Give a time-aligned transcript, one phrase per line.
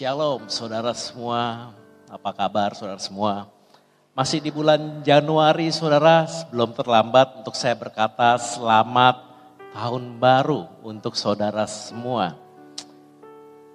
[0.00, 1.76] Shalom saudara semua,
[2.08, 3.52] apa kabar saudara semua?
[4.16, 9.20] Masih di bulan Januari saudara, sebelum terlambat untuk saya berkata selamat
[9.76, 12.32] tahun baru untuk saudara semua.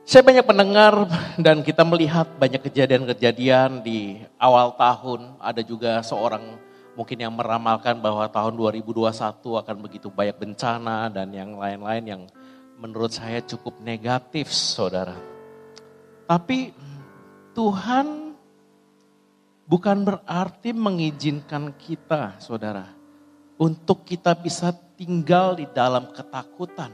[0.02, 1.06] Saya banyak mendengar
[1.38, 5.38] dan kita melihat banyak kejadian-kejadian di awal tahun.
[5.38, 6.42] Ada juga seorang
[6.98, 9.14] mungkin yang meramalkan bahwa tahun 2021
[9.62, 12.22] akan begitu banyak bencana dan yang lain-lain yang
[12.82, 15.35] menurut saya cukup negatif saudara.
[16.26, 16.74] Tapi
[17.54, 18.34] Tuhan
[19.70, 22.90] bukan berarti mengizinkan kita, saudara,
[23.62, 26.90] untuk kita bisa tinggal di dalam ketakutan.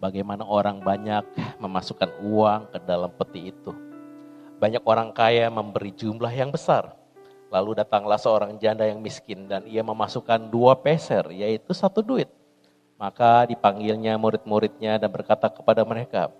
[0.00, 1.20] bagaimana orang banyak
[1.60, 3.68] memasukkan uang ke dalam peti itu.
[4.56, 6.96] Banyak orang kaya memberi jumlah yang besar.
[7.52, 12.32] Lalu datanglah seorang janda yang miskin dan ia memasukkan dua peser, yaitu satu duit.
[12.96, 16.32] Maka dipanggilnya murid-muridnya dan berkata kepada mereka,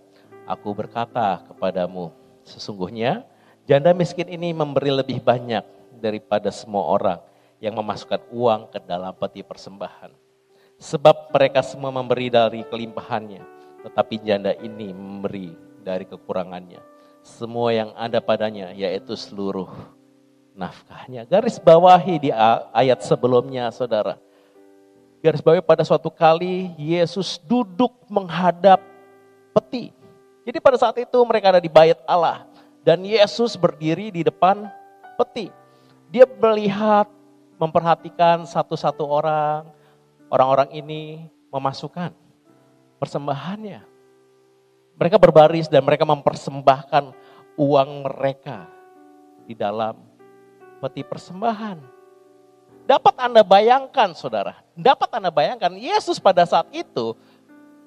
[0.48, 2.16] Aku berkata kepadamu,
[2.48, 3.28] sesungguhnya
[3.70, 5.62] Janda miskin ini memberi lebih banyak
[6.02, 7.22] daripada semua orang
[7.62, 10.10] yang memasukkan uang ke dalam peti persembahan.
[10.74, 13.38] Sebab mereka semua memberi dari kelimpahannya,
[13.86, 15.54] tetapi janda ini memberi
[15.86, 16.82] dari kekurangannya.
[17.22, 19.70] Semua yang ada padanya yaitu seluruh
[20.58, 21.22] nafkahnya.
[21.30, 22.30] Garis bawahi di
[22.74, 24.18] ayat sebelumnya saudara.
[25.22, 28.82] Garis bawahi pada suatu kali Yesus duduk menghadap
[29.54, 29.94] peti.
[30.42, 32.49] Jadi pada saat itu mereka ada di bayat Allah.
[32.80, 34.64] Dan Yesus berdiri di depan
[35.20, 35.52] peti.
[36.08, 37.06] Dia melihat,
[37.60, 39.68] memperhatikan satu-satu orang.
[40.32, 42.14] Orang-orang ini memasukkan
[42.96, 43.84] persembahannya.
[44.96, 47.12] Mereka berbaris dan mereka mempersembahkan
[47.60, 48.68] uang mereka
[49.44, 49.96] di dalam
[50.80, 52.00] peti persembahan.
[52.88, 57.14] Dapat Anda bayangkan saudara, dapat Anda bayangkan Yesus pada saat itu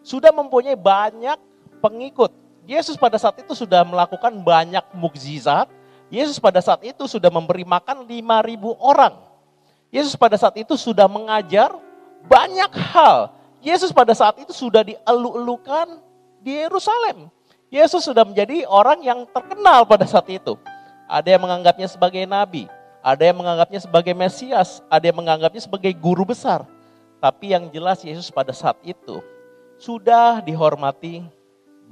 [0.04, 1.40] sudah mempunyai banyak
[1.80, 2.43] pengikut.
[2.64, 5.68] Yesus pada saat itu sudah melakukan banyak mukjizat.
[6.08, 8.24] Yesus pada saat itu sudah memberi makan 5000
[8.80, 9.14] orang.
[9.92, 11.76] Yesus pada saat itu sudah mengajar
[12.26, 13.36] banyak hal.
[13.60, 16.00] Yesus pada saat itu sudah dielu-elukan
[16.40, 17.32] di Yerusalem.
[17.74, 20.56] Yesus sudah menjadi orang yang terkenal pada saat itu.
[21.10, 22.70] Ada yang menganggapnya sebagai nabi,
[23.04, 26.64] ada yang menganggapnya sebagai Mesias, ada yang menganggapnya sebagai guru besar.
[27.20, 29.20] Tapi yang jelas Yesus pada saat itu
[29.80, 31.24] sudah dihormati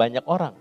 [0.02, 0.58] banyak orang.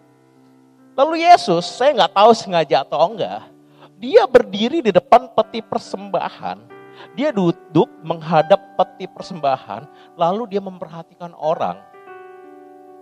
[0.92, 3.48] Lalu Yesus, saya nggak tahu sengaja atau enggak,
[3.96, 6.80] dia berdiri di depan peti persembahan
[7.16, 9.88] Dia duduk menghadap peti persembahan,
[10.20, 11.80] lalu dia memperhatikan orang.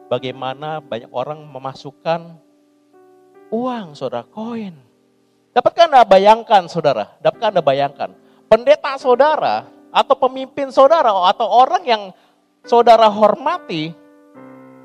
[0.09, 2.39] Bagaimana banyak orang memasukkan
[3.53, 4.73] uang, saudara, koin.
[5.53, 7.19] Dapatkah Anda bayangkan, saudara?
[7.21, 8.11] Dapatkah Anda bayangkan?
[8.49, 12.03] Pendeta saudara, atau pemimpin saudara, atau orang yang
[12.65, 13.93] saudara hormati,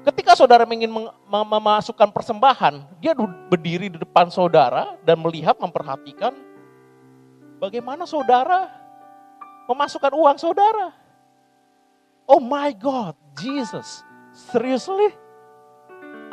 [0.03, 0.91] ketika saudara ingin
[1.27, 3.15] memasukkan persembahan, dia
[3.47, 6.35] berdiri di depan saudara dan melihat, memperhatikan
[7.57, 8.67] bagaimana saudara
[9.71, 10.91] memasukkan uang saudara.
[12.27, 14.03] Oh my God, Jesus,
[14.51, 15.15] seriously?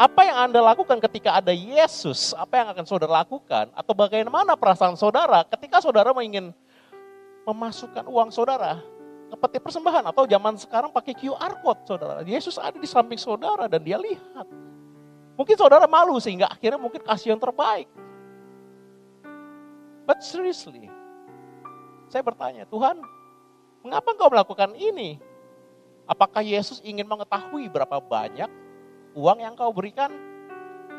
[0.00, 2.32] Apa yang Anda lakukan ketika ada Yesus?
[2.32, 3.69] Apa yang akan saudara lakukan?
[3.76, 6.56] Atau bagaimana perasaan saudara ketika saudara ingin
[7.44, 8.81] memasukkan uang saudara
[9.31, 10.11] ke peti persembahan?
[10.11, 12.21] Atau zaman sekarang pakai QR code saudara.
[12.27, 14.47] Yesus ada di samping saudara dan dia lihat.
[15.38, 17.88] Mungkin saudara malu sehingga akhirnya mungkin kasih yang terbaik.
[20.05, 20.91] But seriously,
[22.11, 22.99] saya bertanya, Tuhan
[23.81, 25.17] Mengapa engkau melakukan ini?
[26.05, 28.50] Apakah Yesus ingin mengetahui berapa banyak
[29.17, 30.12] uang yang kau berikan?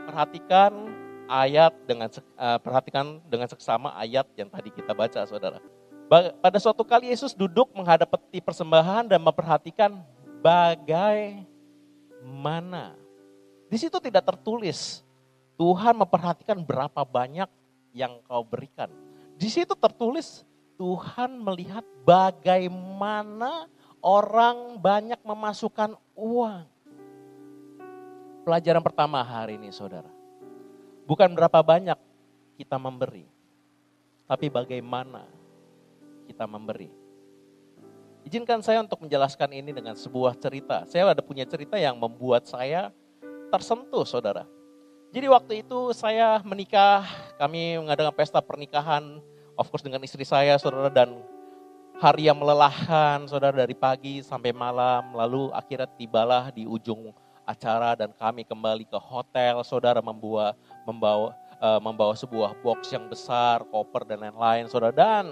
[0.10, 0.90] Perhatikan
[1.30, 2.10] ayat dengan
[2.42, 5.62] uh, perhatikan dengan seksama ayat yang tadi kita baca, Saudara.
[6.12, 10.04] Pada suatu kali Yesus duduk menghadap peti persembahan dan memperhatikan
[10.44, 11.48] bagaimana.
[13.72, 15.08] Di situ tidak tertulis
[15.56, 17.48] Tuhan memperhatikan berapa banyak
[17.96, 18.92] yang kau berikan.
[19.40, 20.44] Di situ tertulis
[20.76, 23.72] Tuhan melihat bagaimana
[24.04, 26.68] orang banyak memasukkan uang.
[28.44, 30.12] Pelajaran pertama hari ini saudara.
[31.08, 31.96] Bukan berapa banyak
[32.60, 33.24] kita memberi.
[34.28, 35.40] Tapi bagaimana
[36.32, 36.88] kita memberi.
[38.24, 40.88] Izinkan saya untuk menjelaskan ini dengan sebuah cerita.
[40.88, 42.96] Saya ada punya cerita yang membuat saya
[43.52, 44.48] tersentuh saudara.
[45.12, 47.04] Jadi waktu itu saya menikah,
[47.36, 49.20] kami mengadakan pesta pernikahan
[49.60, 51.20] of course dengan istri saya, saudara, dan
[52.00, 57.12] hari yang melelahkan, saudara, dari pagi sampai malam, lalu akhirnya tibalah di ujung
[57.44, 60.56] acara dan kami kembali ke hotel, saudara membawa
[60.88, 64.96] membawa uh, membawa sebuah box yang besar, koper dan lain-lain, saudara.
[64.96, 65.30] Dan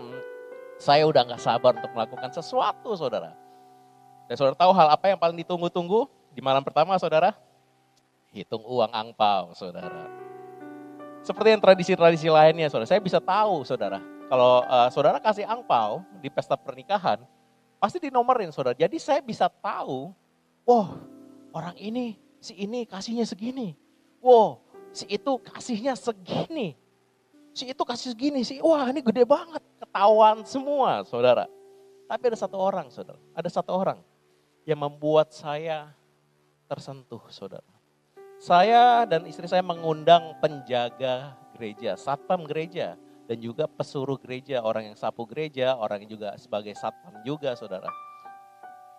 [0.79, 3.35] saya udah nggak sabar untuk melakukan sesuatu, saudara.
[4.31, 7.35] Dan saudara tahu hal apa yang paling ditunggu-tunggu di malam pertama, saudara?
[8.31, 10.07] Hitung uang angpau, saudara.
[11.19, 12.87] Seperti yang tradisi-tradisi lainnya, saudara.
[12.87, 13.99] Saya bisa tahu, saudara
[14.29, 17.17] kalau uh, saudara kasih angpau di pesta pernikahan,
[17.81, 18.77] pasti dinomorin saudara.
[18.77, 20.13] Jadi saya bisa tahu,
[20.69, 21.01] wow
[21.49, 23.73] orang ini, si ini kasihnya segini.
[24.21, 26.77] Wow si itu kasihnya segini.
[27.59, 29.59] Si itu kasih segini, si wah ini gede banget.
[29.83, 31.43] Ketahuan semua saudara.
[32.07, 33.99] Tapi ada satu orang saudara, ada satu orang
[34.63, 35.91] yang membuat saya
[36.71, 37.67] tersentuh saudara.
[38.39, 42.95] Saya dan istri saya mengundang penjaga gereja, satpam gereja
[43.27, 47.91] dan juga pesuruh gereja, orang yang sapu gereja, orang yang juga sebagai satpam juga, saudara.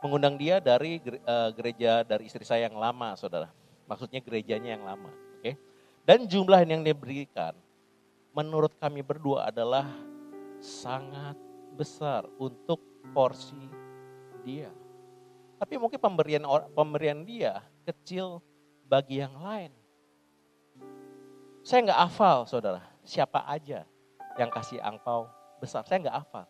[0.05, 3.49] Mengundang dia dari uh, gereja dari istri saya yang lama, saudara.
[3.89, 5.09] Maksudnya gerejanya yang lama,
[5.41, 5.57] oke?
[6.05, 7.57] Dan jumlah yang diberikan,
[8.31, 9.87] menurut kami berdua adalah
[10.63, 11.35] sangat
[11.75, 12.79] besar untuk
[13.11, 13.59] porsi
[14.45, 14.71] dia.
[15.61, 18.41] Tapi mungkin pemberian pemberian dia kecil
[18.89, 19.73] bagi yang lain.
[21.61, 23.85] Saya nggak hafal, saudara, siapa aja
[24.41, 25.29] yang kasih angpau
[25.61, 25.85] besar.
[25.85, 26.47] Saya nggak hafal.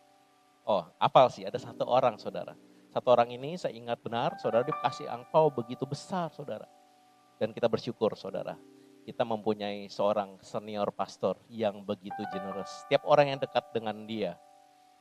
[0.63, 2.55] Oh, hafal sih, ada satu orang saudara.
[2.91, 6.67] Satu orang ini saya ingat benar, saudara dia kasih angpau begitu besar saudara.
[7.35, 8.55] Dan kita bersyukur saudara,
[9.01, 12.85] kita mempunyai seorang senior pastor yang begitu generous.
[12.85, 14.37] Setiap orang yang dekat dengan dia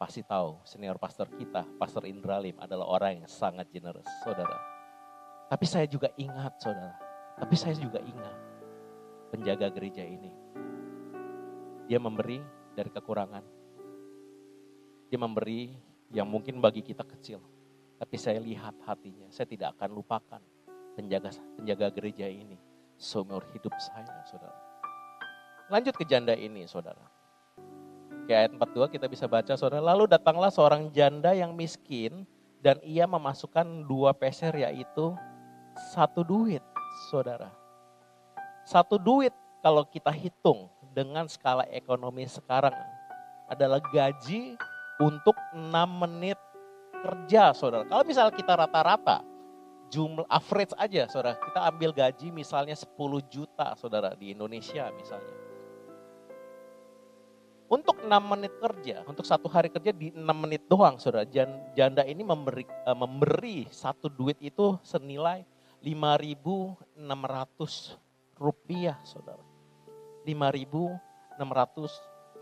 [0.00, 4.56] pasti tahu senior pastor kita, Pastor Indralim adalah orang yang sangat generous, saudara.
[5.52, 6.96] Tapi saya juga ingat, saudara.
[7.36, 8.36] Tapi saya juga ingat
[9.28, 10.32] penjaga gereja ini.
[11.84, 12.40] Dia memberi
[12.72, 13.44] dari kekurangan.
[15.12, 15.76] Dia memberi
[16.08, 17.42] yang mungkin bagi kita kecil.
[18.00, 20.40] Tapi saya lihat hatinya, saya tidak akan lupakan
[20.96, 22.69] penjaga penjaga gereja ini
[23.00, 24.60] seumur hidup saya, saudara.
[25.72, 27.00] Lanjut ke janda ini, saudara.
[28.28, 29.80] Ke ayat 42 kita bisa baca, saudara.
[29.80, 32.28] Lalu datanglah seorang janda yang miskin
[32.60, 35.16] dan ia memasukkan dua peser yaitu
[35.96, 36.60] satu duit,
[37.08, 37.48] saudara.
[38.68, 39.32] Satu duit
[39.64, 42.76] kalau kita hitung dengan skala ekonomi sekarang
[43.48, 44.60] adalah gaji
[45.00, 46.36] untuk 6 menit
[47.00, 47.88] kerja saudara.
[47.88, 49.24] Kalau misalnya kita rata-rata,
[49.90, 52.94] jumlah average aja saudara, kita ambil gaji misalnya 10
[53.26, 55.36] juta saudara di Indonesia misalnya.
[57.70, 61.22] Untuk 6 menit kerja, untuk satu hari kerja di 6 menit doang saudara,
[61.74, 65.46] janda ini memberi, uh, memberi satu duit itu senilai
[65.82, 66.98] 5.600
[68.38, 69.42] rupiah saudara.
[70.26, 71.38] 5.600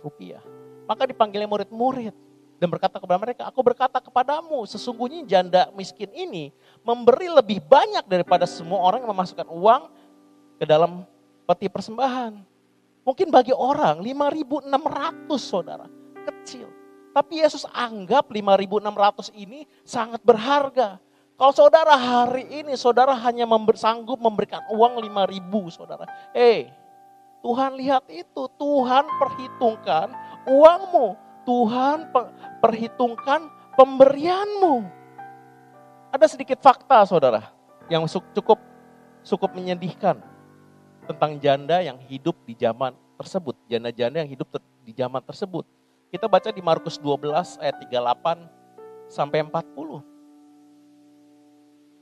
[0.00, 0.40] rupiah.
[0.88, 2.16] Maka dipanggilnya murid-murid.
[2.58, 6.50] Dan berkata kepada mereka, aku berkata kepadamu, sesungguhnya janda miskin ini
[6.82, 9.82] memberi lebih banyak daripada semua orang yang memasukkan uang
[10.58, 11.06] ke dalam
[11.46, 12.34] peti persembahan.
[13.06, 14.68] Mungkin bagi orang 5.600
[15.38, 15.86] saudara,
[16.26, 16.66] kecil.
[17.14, 20.98] Tapi Yesus anggap 5.600 ini sangat berharga.
[21.38, 26.04] Kalau saudara hari ini saudara hanya member, sanggup memberikan uang 5.000 saudara.
[26.34, 26.66] Eh,
[27.38, 30.10] Tuhan lihat itu, Tuhan perhitungkan
[30.50, 31.28] uangmu.
[31.48, 32.12] Tuhan
[32.58, 33.48] perhitungkan
[33.78, 34.86] pemberianmu.
[36.14, 37.52] Ada sedikit fakta saudara
[37.92, 38.58] yang cukup
[39.22, 40.20] cukup menyedihkan
[41.08, 43.56] tentang janda yang hidup di zaman tersebut.
[43.68, 44.48] Janda-janda yang hidup
[44.84, 45.64] di zaman tersebut.
[46.08, 50.00] Kita baca di Markus 12 ayat 38 sampai 40.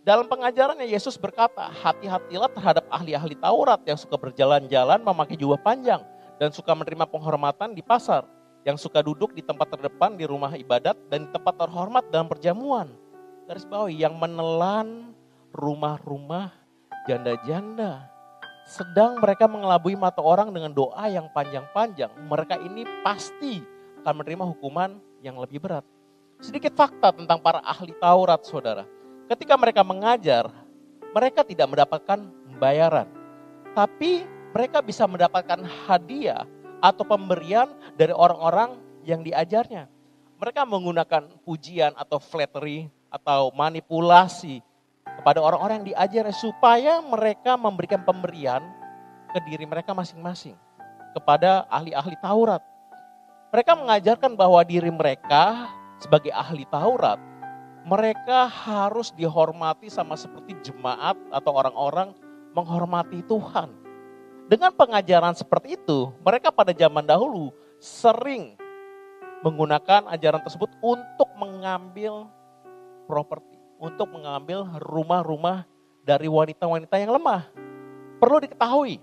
[0.06, 5.98] Dalam pengajarannya Yesus berkata, hati-hatilah terhadap ahli-ahli Taurat yang suka berjalan-jalan memakai jubah panjang
[6.38, 8.22] dan suka menerima penghormatan di pasar,
[8.66, 12.90] yang suka duduk di tempat terdepan di rumah ibadat dan di tempat terhormat dalam perjamuan.
[13.46, 15.14] Garis bawahi yang menelan
[15.54, 16.50] rumah-rumah
[17.06, 18.10] janda-janda.
[18.66, 22.10] Sedang mereka mengelabui mata orang dengan doa yang panjang-panjang.
[22.26, 23.62] Mereka ini pasti
[24.02, 25.86] akan menerima hukuman yang lebih berat.
[26.42, 28.84] Sedikit fakta tentang para ahli Taurat, saudara
[29.26, 30.46] Ketika mereka mengajar,
[31.10, 32.18] mereka tidak mendapatkan
[32.62, 33.10] bayaran.
[33.74, 34.22] Tapi
[34.54, 36.46] mereka bisa mendapatkan hadiah
[36.86, 37.66] atau pemberian
[37.98, 39.90] dari orang-orang yang diajarnya.
[40.38, 44.62] Mereka menggunakan pujian atau flattery atau manipulasi
[45.02, 48.62] kepada orang-orang yang diajarnya supaya mereka memberikan pemberian
[49.34, 50.54] ke diri mereka masing-masing
[51.16, 52.62] kepada ahli-ahli Taurat.
[53.50, 57.16] Mereka mengajarkan bahwa diri mereka sebagai ahli Taurat
[57.86, 62.10] mereka harus dihormati sama seperti jemaat atau orang-orang
[62.50, 63.85] menghormati Tuhan.
[64.46, 67.50] Dengan pengajaran seperti itu, mereka pada zaman dahulu
[67.82, 68.54] sering
[69.42, 72.30] menggunakan ajaran tersebut untuk mengambil
[73.10, 75.66] properti, untuk mengambil rumah-rumah
[76.06, 77.50] dari wanita-wanita yang lemah.
[78.22, 79.02] Perlu diketahui,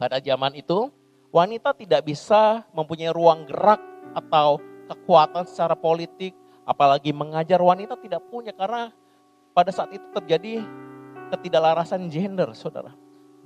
[0.00, 0.88] pada zaman itu
[1.28, 3.78] wanita tidak bisa mempunyai ruang gerak
[4.16, 4.58] atau
[4.88, 6.32] kekuatan secara politik
[6.66, 8.90] Apalagi mengajar wanita tidak punya karena
[9.54, 10.66] pada saat itu terjadi
[11.30, 12.90] ketidaklarasan gender, saudara.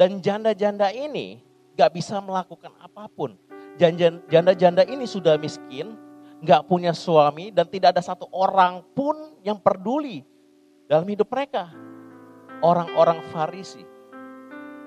[0.00, 1.44] Dan janda-janda ini
[1.76, 3.36] gak bisa melakukan apa pun.
[3.76, 5.92] Janda-janda ini sudah miskin,
[6.40, 10.24] gak punya suami, dan tidak ada satu orang pun yang peduli
[10.88, 11.68] dalam hidup mereka.
[12.64, 13.84] Orang-orang Farisi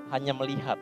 [0.09, 0.81] hanya melihat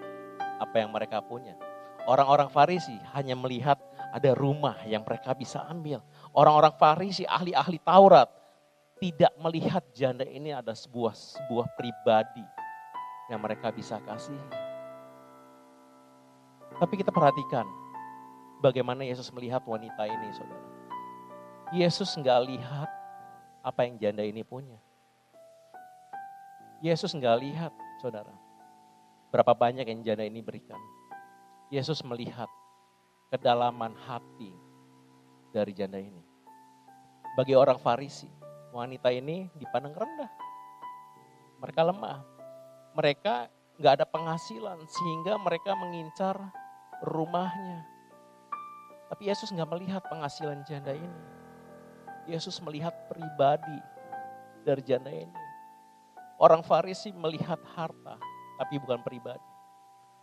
[0.64, 1.60] apa yang mereka punya.
[2.08, 3.84] Orang-orang Farisi hanya melihat
[4.16, 6.00] ada rumah yang mereka bisa ambil.
[6.32, 8.32] Orang-orang Farisi, ahli-ahli Taurat,
[8.96, 12.61] tidak melihat janda ini ada sebuah sebuah pribadi
[13.32, 14.38] yang mereka bisa kasih.
[16.76, 17.64] Tapi kita perhatikan
[18.60, 20.68] bagaimana Yesus melihat wanita ini, saudara.
[21.72, 22.90] Yesus nggak lihat
[23.64, 24.76] apa yang janda ini punya.
[26.84, 27.74] Yesus nggak lihat,
[28.04, 28.34] saudara,
[29.32, 30.82] berapa banyak yang janda ini berikan.
[31.72, 32.52] Yesus melihat
[33.32, 34.52] kedalaman hati
[35.56, 36.20] dari janda ini.
[37.38, 38.28] Bagi orang Farisi,
[38.76, 40.32] wanita ini dipandang rendah.
[41.64, 42.20] Mereka lemah.
[42.92, 43.48] Mereka
[43.80, 46.38] nggak ada penghasilan sehingga mereka mengincar
[47.02, 47.88] rumahnya.
[49.12, 51.22] Tapi Yesus nggak melihat penghasilan janda ini.
[52.30, 53.80] Yesus melihat pribadi
[54.64, 55.42] dari janda ini.
[56.42, 58.18] Orang Farisi melihat harta,
[58.58, 59.50] tapi bukan pribadi.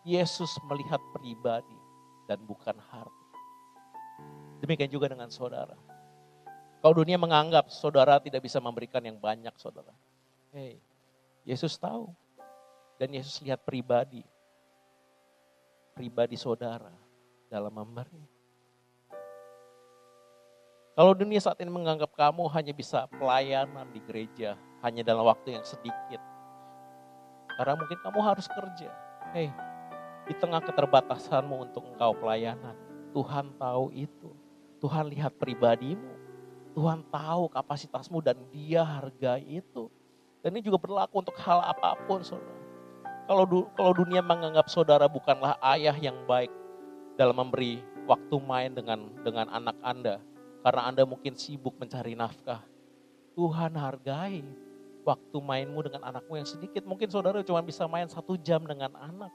[0.06, 1.78] Yesus melihat pribadi
[2.26, 3.26] dan bukan harta.
[4.62, 5.74] Demikian juga dengan saudara.
[6.78, 9.90] Kalau dunia menganggap saudara tidak bisa memberikan yang banyak saudara.
[10.54, 10.78] Hei,
[11.42, 12.14] Yesus tahu.
[12.98, 14.26] Dan Yesus lihat pribadi.
[15.94, 16.90] Pribadi saudara
[17.46, 18.22] dalam memberi.
[20.98, 25.62] Kalau dunia saat ini menganggap kamu hanya bisa pelayanan di gereja, hanya dalam waktu yang
[25.62, 26.18] sedikit.
[27.54, 28.90] Karena mungkin kamu harus kerja.
[29.30, 29.46] Hei,
[30.26, 32.74] di tengah keterbatasanmu untuk engkau pelayanan.
[33.14, 34.30] Tuhan tahu itu.
[34.82, 36.18] Tuhan lihat pribadimu.
[36.74, 39.86] Tuhan tahu kapasitasmu dan dia hargai itu.
[40.42, 42.67] Dan ini juga berlaku untuk hal apa pun saudara.
[43.28, 46.48] Kalau, du, kalau dunia menganggap saudara bukanlah ayah yang baik
[47.20, 50.16] dalam memberi waktu main dengan dengan anak Anda.
[50.64, 52.64] Karena Anda mungkin sibuk mencari nafkah.
[53.36, 54.40] Tuhan hargai
[55.04, 56.88] waktu mainmu dengan anakmu yang sedikit.
[56.88, 59.30] Mungkin saudara cuma bisa main satu jam dengan anak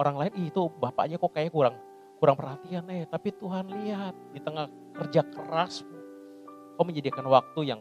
[0.00, 1.76] orang lain itu bapaknya kok kayak kurang
[2.16, 5.84] kurang perhatian eh tapi Tuhan lihat di tengah kerja keras
[6.78, 7.80] kau menjadikan waktu yang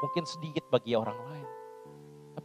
[0.00, 1.48] mungkin sedikit bagi orang lain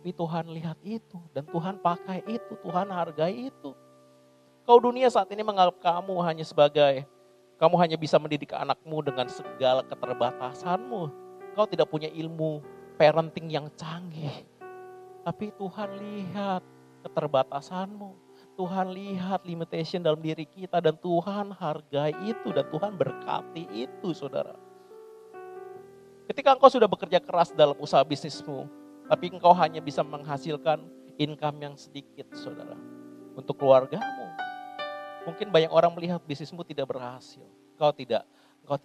[0.08, 3.76] tapi Tuhan lihat itu dan Tuhan pakai itu Tuhan hargai itu
[4.64, 7.04] kau dunia saat ini menganggap kamu hanya sebagai
[7.58, 11.02] Kamu hanya bisa mendidik anakmu dengan segala keterbatasanmu.
[11.58, 12.62] Kau tidak punya ilmu
[13.02, 14.46] parenting yang canggih.
[15.26, 16.62] Tapi Tuhan lihat
[17.02, 18.14] keterbatasanmu.
[18.62, 24.54] Tuhan lihat limitation dalam diri kita dan Tuhan hargai itu dan Tuhan berkati itu saudara.
[26.30, 28.70] Ketika engkau sudah bekerja keras dalam usaha bisnismu,
[29.08, 30.84] tapi engkau hanya bisa menghasilkan
[31.18, 32.76] income yang sedikit saudara.
[33.38, 34.28] Untuk keluargamu,
[35.28, 37.44] Mungkin banyak orang melihat bisnismu tidak berhasil.
[37.76, 38.24] Kau tidak,
[38.64, 38.80] kau,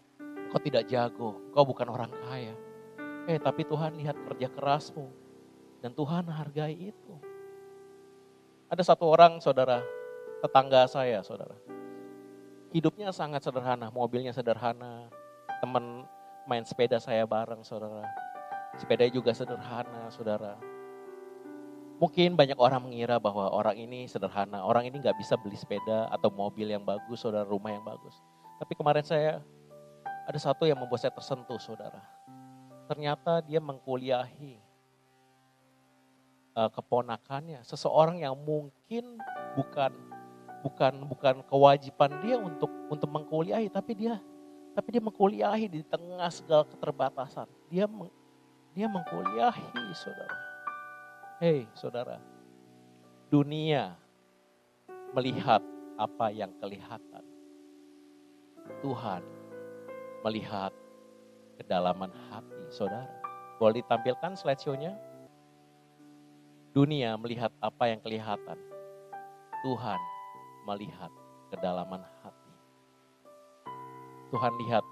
[0.51, 2.51] kau tidak jago, kau bukan orang kaya.
[3.31, 5.07] Eh, tapi Tuhan lihat kerja kerasmu.
[5.79, 7.15] Dan Tuhan hargai itu.
[8.67, 9.87] Ada satu orang, saudara,
[10.43, 11.55] tetangga saya, saudara.
[12.75, 15.07] Hidupnya sangat sederhana, mobilnya sederhana.
[15.63, 16.03] Teman
[16.51, 18.03] main sepeda saya bareng, saudara.
[18.81, 20.57] Sepeda juga sederhana, saudara
[22.03, 26.35] Mungkin banyak orang mengira bahwa orang ini sederhana, orang ini nggak bisa beli sepeda atau
[26.35, 28.19] mobil yang bagus, saudara, rumah yang bagus.
[28.59, 29.39] Tapi kemarin saya
[30.27, 32.03] ada satu yang membuat saya tersentuh, saudara.
[32.91, 34.59] Ternyata dia mengkuliahi
[36.59, 39.23] uh, keponakannya, seseorang yang mungkin
[39.55, 39.95] bukan
[40.67, 44.19] bukan bukan kewajiban dia untuk untuk mengkuliahi, tapi dia
[44.75, 47.47] tapi dia mengkuliahi di tengah segala keterbatasan.
[47.71, 48.11] Dia meng,
[48.73, 50.37] dia mengkuliahi, saudara.
[51.45, 52.17] Hei saudara,
[53.29, 53.93] dunia
[55.13, 55.61] melihat
[56.01, 57.25] apa yang kelihatan.
[58.81, 59.21] Tuhan
[60.25, 60.73] melihat
[61.61, 63.13] kedalaman hati saudara.
[63.61, 64.97] Boleh ditampilkan slideshow-nya?
[66.73, 68.57] Dunia melihat apa yang kelihatan.
[69.61, 70.01] Tuhan
[70.65, 71.13] melihat
[71.53, 72.53] kedalaman hati.
[74.33, 74.85] Tuhan lihat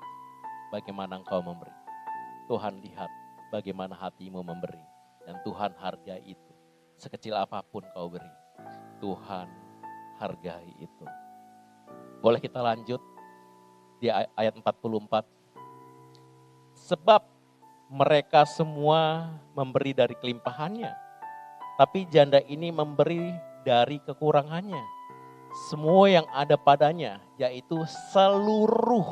[0.69, 1.73] bagaimana engkau memberi.
[2.45, 3.09] Tuhan lihat
[3.51, 4.83] bagaimana hatimu memberi.
[5.27, 6.53] Dan Tuhan hargai itu.
[6.97, 8.33] Sekecil apa pun kau beri.
[9.03, 9.49] Tuhan
[10.17, 11.07] hargai itu.
[12.21, 13.01] Boleh kita lanjut
[14.01, 15.25] di ayat 44.
[16.89, 17.23] Sebab
[17.91, 20.95] mereka semua memberi dari kelimpahannya.
[21.77, 25.03] Tapi janda ini memberi dari kekurangannya.
[25.73, 27.83] Semua yang ada padanya, yaitu
[28.15, 29.11] seluruh,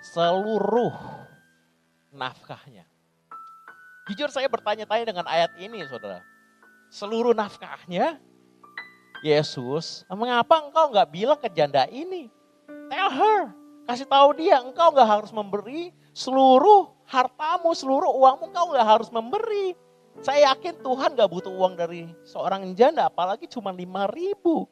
[0.00, 0.94] seluruh
[2.14, 2.88] nafkahnya.
[4.08, 6.24] Jujur saya bertanya-tanya dengan ayat ini saudara.
[6.88, 8.16] Seluruh nafkahnya
[9.20, 12.32] Yesus, mengapa engkau nggak bilang ke janda ini?
[12.88, 13.52] Tell her,
[13.84, 19.76] kasih tahu dia engkau nggak harus memberi seluruh hartamu, seluruh uangmu engkau nggak harus memberi.
[20.18, 24.66] Saya yakin Tuhan gak butuh uang dari seorang janda, apalagi cuma lima ribu.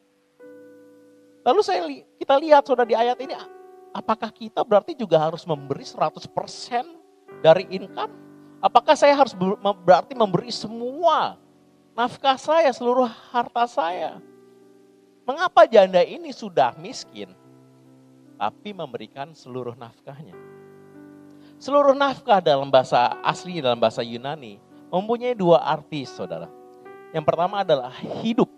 [1.46, 1.86] Lalu saya
[2.18, 3.30] kita lihat saudara di ayat ini,
[3.94, 6.26] apakah kita berarti juga harus memberi 100%
[7.46, 8.25] dari income?
[8.60, 9.36] Apakah saya harus
[9.84, 11.36] berarti memberi semua
[11.92, 14.20] nafkah saya, seluruh harta saya?
[15.26, 17.32] Mengapa janda ini sudah miskin,
[18.38, 20.36] tapi memberikan seluruh nafkahnya?
[21.56, 24.60] Seluruh nafkah dalam bahasa asli, dalam bahasa Yunani,
[24.92, 26.52] mempunyai dua arti, saudara.
[27.16, 27.92] Yang pertama adalah
[28.22, 28.48] hidup,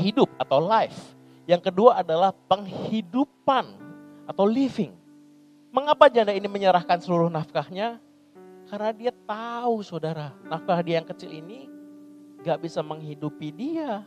[0.00, 1.14] hidup atau life.
[1.46, 3.70] Yang kedua adalah penghidupan
[4.26, 4.90] atau living.
[5.70, 8.02] Mengapa janda ini menyerahkan seluruh nafkahnya?
[8.66, 11.70] Karena dia tahu saudara, nafkah dia yang kecil ini
[12.42, 14.02] gak bisa menghidupi dia.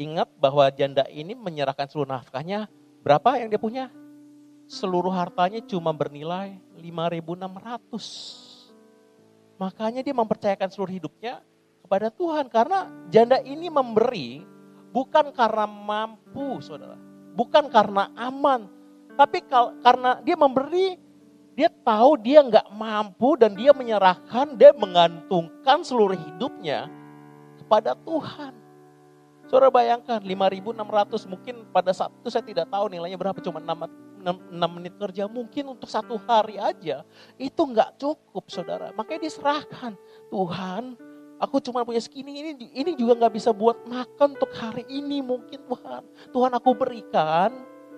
[0.00, 2.72] Ingat bahwa janda ini menyerahkan seluruh nafkahnya,
[3.04, 3.92] berapa yang dia punya?
[4.64, 9.60] Seluruh hartanya cuma bernilai 5.600.
[9.60, 11.44] Makanya dia mempercayakan seluruh hidupnya
[11.84, 12.48] kepada Tuhan.
[12.48, 14.40] Karena janda ini memberi
[14.88, 16.96] bukan karena mampu saudara.
[17.36, 18.64] Bukan karena aman.
[19.20, 19.44] Tapi
[19.84, 21.09] karena dia memberi
[21.58, 26.88] dia tahu dia nggak mampu dan dia menyerahkan, dia mengantungkan seluruh hidupnya
[27.60, 28.54] kepada Tuhan.
[29.50, 34.56] Saudara bayangkan 5.600 mungkin pada saat itu saya tidak tahu nilainya berapa, cuma 6, 6,
[34.56, 35.26] 6 menit kerja.
[35.26, 37.02] Mungkin untuk satu hari aja
[37.34, 38.94] itu nggak cukup saudara.
[38.94, 39.98] Makanya diserahkan,
[40.30, 40.94] Tuhan
[41.40, 45.58] aku cuma punya segini, ini, ini juga nggak bisa buat makan untuk hari ini mungkin
[45.66, 46.02] Tuhan.
[46.30, 47.50] Tuhan aku berikan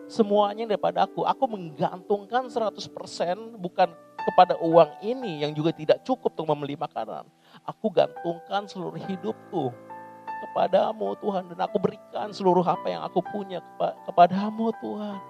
[0.06, 1.26] semuanya daripada aku.
[1.26, 3.90] Aku menggantungkan 100% bukan
[4.22, 7.26] kepada uang ini yang juga tidak cukup untuk membeli makanan.
[7.66, 9.74] Aku gantungkan seluruh hidupku
[10.46, 11.44] kepadamu Tuhan.
[11.54, 13.62] Dan aku berikan seluruh apa yang aku punya
[14.06, 15.20] kepadamu Tuhan.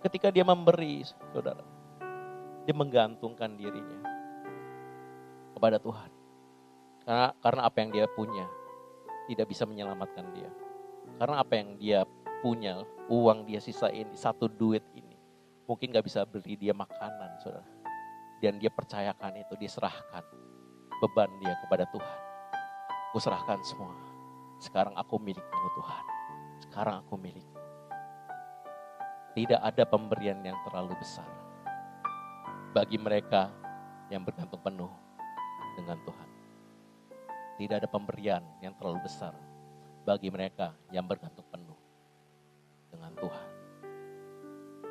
[0.00, 1.60] Ketika dia memberi, saudara,
[2.64, 4.00] dia menggantungkan dirinya
[5.52, 6.10] kepada Tuhan.
[7.04, 8.46] Karena, karena apa yang dia punya
[9.28, 10.50] tidak bisa menyelamatkan dia.
[11.20, 12.00] Karena apa yang dia
[12.40, 15.16] punya uang dia sisain satu duit ini.
[15.68, 17.68] Mungkin gak bisa beli dia makanan, saudara.
[18.40, 20.24] Dan dia percayakan itu, diserahkan
[21.00, 22.20] beban dia kepada Tuhan.
[23.12, 23.94] Aku serahkan semua.
[24.60, 26.04] Sekarang aku milikmu Tuhan.
[26.60, 27.46] Sekarang aku milik.
[29.36, 31.28] Tidak ada pemberian yang terlalu besar
[32.74, 33.50] bagi mereka
[34.10, 34.90] yang bergantung penuh
[35.78, 36.28] dengan Tuhan.
[37.62, 39.36] Tidak ada pemberian yang terlalu besar
[40.02, 41.69] bagi mereka yang bergantung penuh
[43.00, 43.48] dengan Tuhan.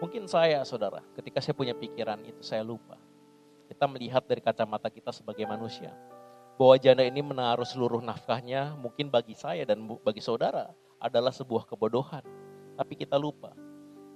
[0.01, 2.97] Mungkin saya, saudara, ketika saya punya pikiran itu, saya lupa.
[3.69, 5.93] Kita melihat dari kacamata kita sebagai manusia,
[6.57, 12.25] bahwa janda ini menaruh seluruh nafkahnya, mungkin bagi saya dan bagi saudara adalah sebuah kebodohan.
[12.73, 13.53] Tapi kita lupa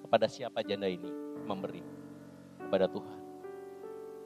[0.02, 1.08] kepada siapa janda ini
[1.46, 1.86] memberi
[2.58, 3.22] kepada Tuhan.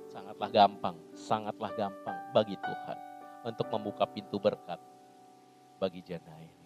[0.07, 2.97] Sangatlah gampang, sangatlah gampang bagi Tuhan
[3.43, 4.79] untuk membuka pintu berkat
[5.77, 6.56] bagi janda ini.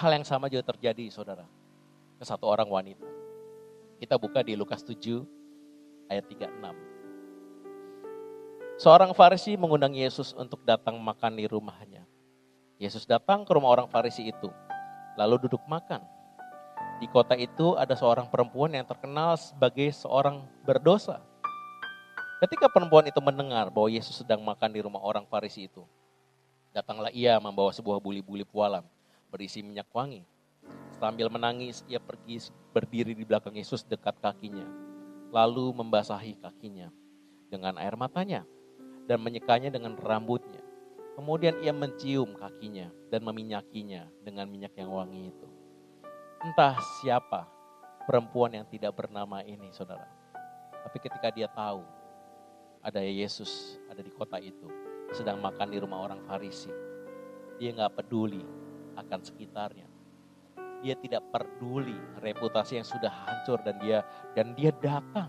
[0.00, 1.44] Hal yang sama juga terjadi saudara
[2.16, 3.04] ke satu orang wanita.
[4.00, 4.96] Kita buka di Lukas 7
[6.08, 8.80] ayat 36.
[8.80, 12.08] Seorang Farisi mengundang Yesus untuk datang makan di rumahnya.
[12.80, 14.48] Yesus datang ke rumah orang Farisi itu,
[15.20, 16.00] lalu duduk makan.
[16.96, 21.20] Di kota itu ada seorang perempuan yang terkenal sebagai seorang berdosa.
[22.40, 25.84] Ketika perempuan itu mendengar bahwa Yesus sedang makan di rumah orang Farisi itu,
[26.72, 28.88] datanglah ia membawa sebuah buli-buli pualam
[29.30, 30.26] berisi minyak wangi.
[30.98, 34.66] Sambil menangis, ia pergi berdiri di belakang Yesus dekat kakinya,
[35.32, 36.92] lalu membasahi kakinya
[37.48, 38.44] dengan air matanya
[39.08, 40.60] dan menyekanya dengan rambutnya.
[41.16, 45.48] Kemudian ia mencium kakinya dan meminyakinya dengan minyak yang wangi itu.
[46.40, 47.48] Entah siapa
[48.04, 50.06] perempuan yang tidak bernama ini, saudara.
[50.80, 51.84] Tapi ketika dia tahu
[52.80, 54.68] ada Yesus ada di kota itu,
[55.12, 56.72] sedang makan di rumah orang Farisi,
[57.60, 58.40] dia nggak peduli
[59.00, 59.88] akan sekitarnya.
[60.80, 64.00] Dia tidak peduli reputasi yang sudah hancur dan dia
[64.32, 65.28] dan dia datang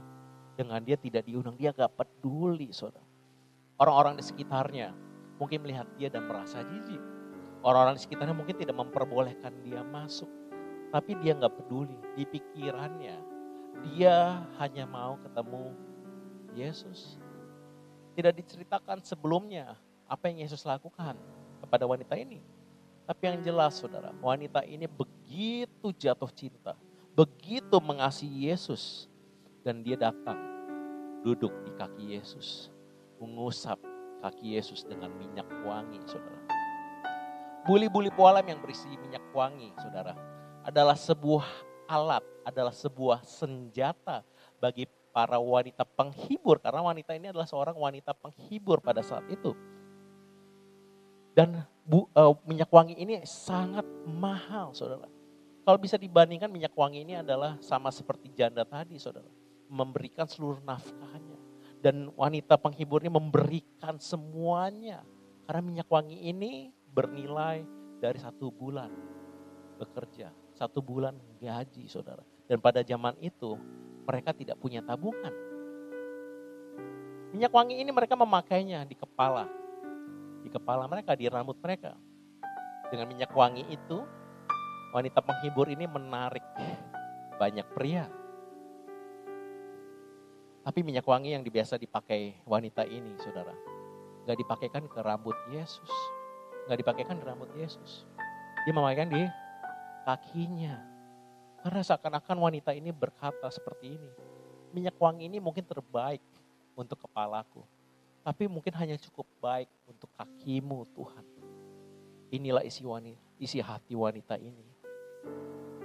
[0.55, 3.03] dengan dia tidak diundang, dia gak peduli saudara.
[3.81, 4.93] Orang-orang di sekitarnya
[5.41, 7.01] mungkin melihat dia dan merasa jijik.
[7.65, 10.29] Orang-orang di sekitarnya mungkin tidak memperbolehkan dia masuk.
[10.91, 13.17] Tapi dia gak peduli, di pikirannya
[13.81, 15.73] dia hanya mau ketemu
[16.53, 17.17] Yesus.
[18.13, 21.15] Tidak diceritakan sebelumnya apa yang Yesus lakukan
[21.63, 22.43] kepada wanita ini.
[23.05, 26.77] Tapi yang jelas saudara, wanita ini begitu jatuh cinta,
[27.17, 29.09] begitu mengasihi Yesus.
[29.61, 30.41] Dan dia datang,
[31.21, 32.73] duduk di kaki Yesus,
[33.21, 33.77] mengusap
[34.25, 36.41] kaki Yesus dengan minyak wangi saudara.
[37.61, 40.17] Buli-buli pualam yang berisi minyak wangi saudara,
[40.65, 41.45] adalah sebuah
[41.85, 44.25] alat, adalah sebuah senjata
[44.57, 46.57] bagi para wanita penghibur.
[46.57, 49.53] Karena wanita ini adalah seorang wanita penghibur pada saat itu.
[51.31, 55.07] Dan bu, uh, minyak wangi ini sangat mahal, saudara.
[55.63, 59.29] Kalau bisa dibandingkan minyak wangi ini adalah sama seperti janda tadi, saudara.
[59.71, 61.39] Memberikan seluruh nafkahnya.
[61.81, 65.01] Dan wanita penghibur ini memberikan semuanya.
[65.47, 67.63] Karena minyak wangi ini bernilai
[68.03, 68.91] dari satu bulan
[69.79, 70.35] bekerja.
[70.51, 72.21] Satu bulan gaji, saudara.
[72.45, 73.55] Dan pada zaman itu
[74.03, 75.31] mereka tidak punya tabungan.
[77.31, 79.60] Minyak wangi ini mereka memakainya di kepala
[80.41, 81.93] di kepala mereka, di rambut mereka.
[82.91, 84.03] Dengan minyak wangi itu,
[84.91, 86.43] wanita penghibur ini menarik
[87.39, 88.05] banyak pria.
[90.61, 93.55] Tapi minyak wangi yang biasa dipakai wanita ini, saudara,
[94.29, 95.89] gak dipakaikan ke rambut Yesus.
[96.69, 98.05] Gak dipakaikan di rambut Yesus.
[98.61, 99.25] Dia memakaikan di
[100.05, 100.77] kakinya.
[101.65, 104.11] Karena seakan-akan wanita ini berkata seperti ini.
[104.73, 106.21] Minyak wangi ini mungkin terbaik
[106.77, 107.65] untuk kepalaku.
[108.21, 111.25] Tapi mungkin hanya cukup baik untuk kakimu Tuhan.
[112.29, 114.61] Inilah isi wanita, isi hati wanita ini.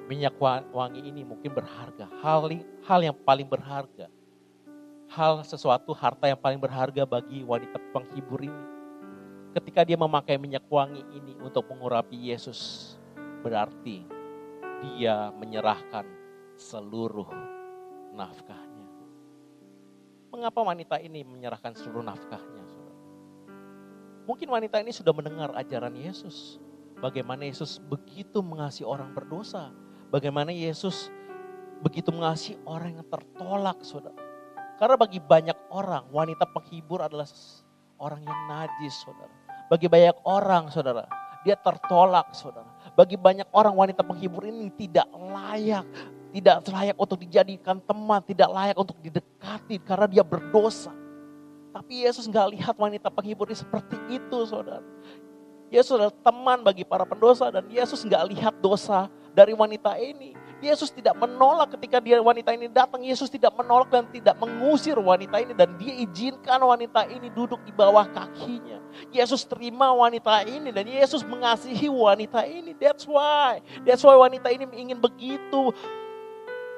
[0.07, 0.37] Minyak
[0.71, 2.07] wangi ini mungkin berharga.
[2.21, 2.53] Hal,
[2.87, 4.13] hal yang paling berharga.
[5.11, 8.65] Hal sesuatu harta yang paling berharga bagi wanita penghibur ini.
[9.57, 12.95] Ketika dia memakai minyak wangi ini untuk mengurapi Yesus.
[13.41, 14.05] Berarti
[14.85, 16.05] dia menyerahkan
[16.61, 17.33] seluruh
[18.13, 18.66] nafkah
[20.37, 22.61] Mengapa wanita ini menyerahkan seluruh nafkahnya?
[24.29, 26.61] Mungkin wanita ini sudah mendengar ajaran Yesus.
[27.01, 29.73] Bagaimana Yesus begitu mengasihi orang berdosa.
[30.13, 31.09] Bagaimana Yesus
[31.81, 34.21] begitu mengasihi orang yang tertolak, saudara.
[34.77, 37.25] Karena bagi banyak orang, wanita penghibur adalah
[37.97, 39.33] orang yang najis, saudara.
[39.73, 41.09] Bagi banyak orang, saudara,
[41.49, 42.69] dia tertolak, saudara.
[42.93, 45.89] Bagi banyak orang, wanita penghibur ini tidak layak
[46.37, 50.93] tidak layak untuk dijadikan teman, tidak layak untuk didekati karena dia berdosa.
[51.73, 54.85] Tapi Yesus nggak lihat wanita penghibur ini seperti itu, saudara.
[55.73, 60.37] Yesus adalah teman bagi para pendosa dan Yesus nggak lihat dosa dari wanita ini.
[60.61, 63.05] Yesus tidak menolak ketika dia wanita ini datang.
[63.05, 65.53] Yesus tidak menolak dan tidak mengusir wanita ini.
[65.53, 68.81] Dan dia izinkan wanita ini duduk di bawah kakinya.
[69.13, 72.73] Yesus terima wanita ini dan Yesus mengasihi wanita ini.
[72.73, 73.61] That's why.
[73.85, 75.77] That's why wanita ini ingin begitu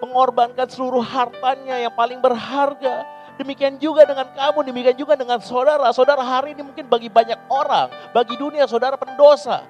[0.03, 3.07] mengorbankan seluruh hartanya yang paling berharga.
[3.39, 5.87] Demikian juga dengan kamu, demikian juga dengan saudara.
[5.95, 9.63] Saudara hari ini mungkin bagi banyak orang, bagi dunia saudara pendosa.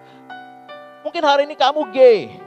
[1.04, 2.40] Mungkin hari ini kamu gay,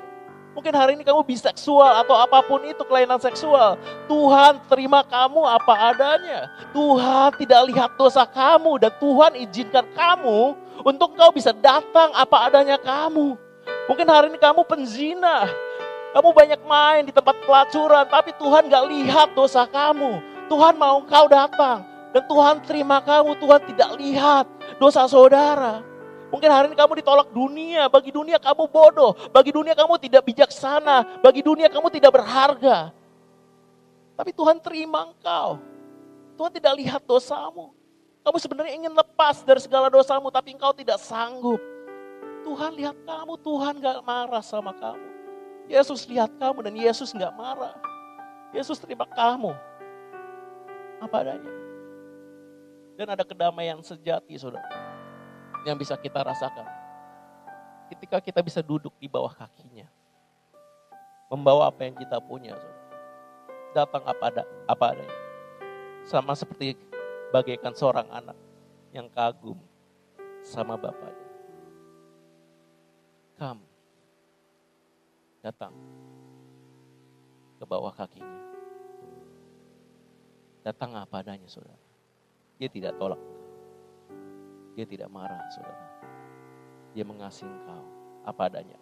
[0.51, 3.79] Mungkin hari ini kamu biseksual atau apa pun itu kelainan seksual.
[4.11, 6.51] Tuhan terima kamu apa adanya.
[6.75, 12.75] Tuhan tidak lihat dosa kamu dan Tuhan izinkan kamu untuk kau bisa datang apa adanya
[12.75, 13.39] kamu.
[13.87, 15.47] Mungkin hari ini kamu penzina.
[16.11, 20.19] Kamu banyak main di tempat pelacuran tapi Tuhan gak lihat dosa kamu.
[20.51, 23.39] Tuhan mau kau datang dan Tuhan terima kamu.
[23.39, 24.45] Tuhan tidak lihat
[24.75, 25.79] dosa saudara.
[26.31, 31.19] Mungkin hari ini kamu ditolak dunia, bagi dunia kamu bodoh, bagi dunia kamu tidak bijaksana,
[31.19, 32.95] bagi dunia kamu tidak berharga.
[34.15, 35.59] Tapi Tuhan terima engkau.
[36.39, 37.75] Tuhan tidak lihat dosamu.
[38.23, 41.59] Kamu sebenarnya ingin lepas dari segala dosamu, tapi engkau tidak sanggup.
[42.47, 45.10] Tuhan lihat kamu, Tuhan gak marah sama kamu.
[45.71, 47.71] Yesus lihat kamu dan Yesus gak marah.
[48.51, 49.55] Yesus terima kamu.
[50.99, 51.53] Apa adanya.
[52.99, 54.67] Dan ada kedamaian sejati saudara
[55.63, 56.67] yang bisa kita rasakan.
[57.87, 59.87] Ketika kita bisa duduk di bawah kakinya.
[61.31, 62.59] Membawa apa yang kita punya.
[63.71, 65.19] Datang apa, ada, apa adanya.
[66.03, 66.75] Sama seperti
[67.31, 68.35] bagaikan seorang anak
[68.91, 69.55] yang kagum
[70.43, 71.31] sama bapaknya.
[73.39, 73.70] Kamu
[75.41, 75.73] datang
[77.57, 78.39] ke bawah kakinya.
[80.61, 81.81] Datang apa adanya saudara.
[82.61, 83.21] Dia tidak tolak
[84.75, 85.85] dia tidak marah, saudara.
[86.95, 87.83] Dia mengasihi engkau,
[88.27, 88.75] apa adanya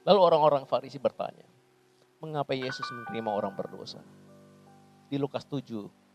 [0.00, 1.44] Lalu orang-orang Farisi bertanya,
[2.24, 4.00] mengapa Yesus menerima orang berdosa?
[5.12, 5.60] Di Lukas 7,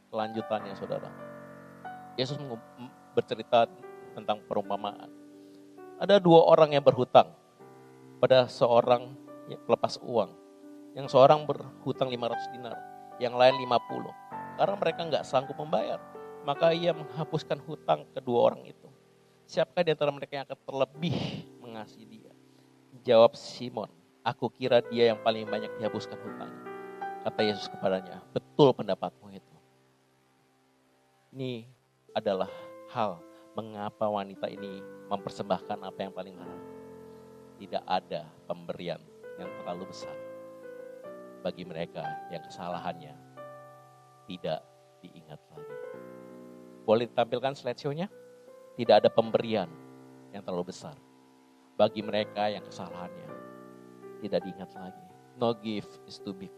[0.09, 1.13] kelanjutannya saudara.
[2.17, 2.41] Yesus
[3.13, 3.69] bercerita
[4.17, 5.05] tentang perumpamaan.
[6.01, 7.29] Ada dua orang yang berhutang
[8.17, 9.13] pada seorang
[9.65, 10.31] pelepas uang.
[10.95, 12.77] Yang seorang berhutang 500 dinar,
[13.19, 14.09] yang lain 50.
[14.55, 15.99] Karena mereka nggak sanggup membayar
[16.45, 18.87] maka ia menghapuskan hutang kedua orang itu.
[19.49, 21.17] Siapakah di antara mereka yang akan terlebih
[21.57, 22.33] mengasihi dia?
[23.01, 23.89] Jawab Simon,
[24.21, 26.65] aku kira dia yang paling banyak dihapuskan hutangnya.
[27.25, 29.55] Kata Yesus kepadanya, betul pendapatmu itu.
[31.33, 31.65] Ini
[32.13, 32.49] adalah
[32.93, 33.17] hal
[33.57, 36.64] mengapa wanita ini mempersembahkan apa yang paling mahal.
[37.55, 38.99] Tidak ada pemberian
[39.39, 40.15] yang terlalu besar
[41.45, 43.13] bagi mereka yang kesalahannya
[44.25, 44.59] tidak
[45.05, 45.77] diingat lagi.
[46.85, 48.09] Boleh ditampilkan slideshow-nya?
[48.75, 49.69] Tidak ada pemberian
[50.35, 50.97] yang terlalu besar
[51.75, 53.29] bagi mereka yang kesalahannya
[54.19, 55.05] tidak diingat lagi.
[55.35, 56.51] No gift is too big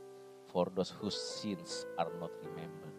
[0.49, 2.97] for those whose sins are not remembered.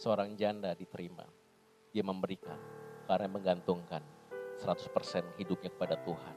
[0.00, 1.28] Seorang janda diterima,
[1.92, 2.56] dia memberikan
[3.04, 4.00] karena menggantungkan
[4.60, 6.36] 100% hidupnya kepada Tuhan.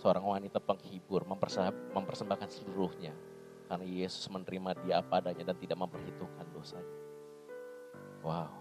[0.00, 1.22] Seorang wanita penghibur
[1.92, 3.14] mempersembahkan seluruhnya
[3.68, 6.96] karena Yesus menerima dia apa adanya dan tidak memperhitungkan dosanya.
[8.24, 8.52] Wow.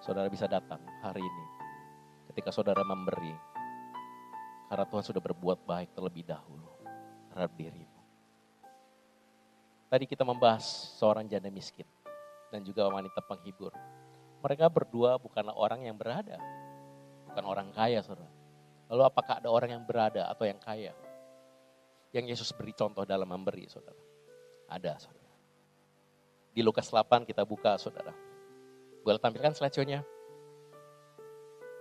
[0.00, 1.46] Saudara bisa datang hari ini
[2.32, 3.32] ketika saudara memberi
[4.68, 6.70] karena Tuhan sudah berbuat baik terlebih dahulu
[7.32, 8.00] terhadap dirimu.
[9.86, 10.66] Tadi kita membahas
[10.98, 11.86] seorang janda miskin
[12.50, 13.70] dan juga wanita penghibur.
[14.44, 16.36] Mereka berdua bukanlah orang yang berada,
[17.30, 18.30] bukan orang kaya saudara.
[18.86, 20.94] Lalu apakah ada orang yang berada atau yang kaya?
[22.14, 23.98] Yang Yesus beri contoh dalam memberi saudara.
[24.70, 25.34] Ada saudara.
[26.54, 28.14] Di Lukas 8 kita buka saudara.
[29.02, 30.00] Boleh tampilkan slide-nya.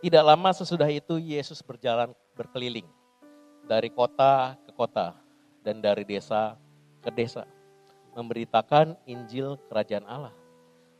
[0.03, 2.85] Tidak lama sesudah itu Yesus berjalan berkeliling.
[3.65, 5.17] Dari kota ke kota
[5.65, 6.59] dan dari desa
[7.01, 7.47] ke desa.
[8.13, 10.44] Memberitakan Injil Kerajaan Allah.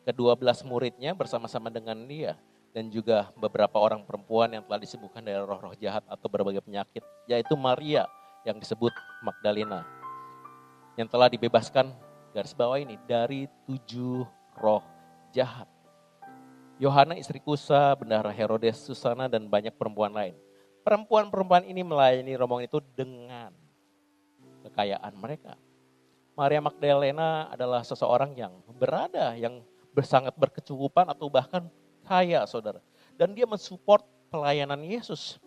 [0.06, 2.38] Kedua belas muridnya bersama-sama dengan dia
[2.78, 7.58] dan juga beberapa orang perempuan yang telah disembuhkan dari roh-roh jahat atau berbagai penyakit, yaitu
[7.58, 8.06] Maria
[8.46, 8.94] yang disebut
[9.26, 9.82] Magdalena,
[10.94, 11.89] yang telah dibebaskan
[12.38, 14.28] garis bawah ini, dari tujuh
[14.62, 14.86] roh
[15.34, 15.65] jahat.
[16.78, 20.36] Yohana istri Kusa, bendahara Herodes, Susana, dan banyak perempuan lain.
[20.84, 23.56] Perempuan-perempuan ini melayani rombongan itu dengan
[24.68, 25.58] kekayaan mereka.
[26.36, 29.63] Maria Magdalena adalah seseorang yang berada, yang
[30.03, 31.69] sangat berkecukupan atau bahkan
[32.03, 32.84] kaya saudara.
[33.15, 35.39] Dan dia mensupport pelayanan Yesus.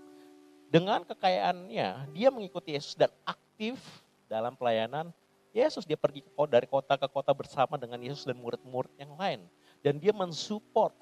[0.72, 3.80] Dengan kekayaannya, dia mengikuti Yesus dan aktif
[4.28, 5.12] dalam pelayanan
[5.56, 9.40] Yesus dia pergi dari kota ke kota bersama dengan Yesus dan murid-murid yang lain.
[9.80, 10.92] Dan dia mensupport